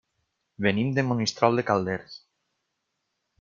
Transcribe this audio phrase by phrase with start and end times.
[0.67, 2.17] Venim de Monistrol de Calders.